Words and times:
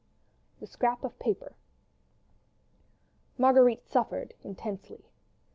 THE 0.59 0.65
SCRAP 0.65 1.03
OF 1.03 1.19
PAPER 1.19 1.53
Marguerite 3.37 3.85
suffered 3.87 4.33
intensely. 4.43 5.05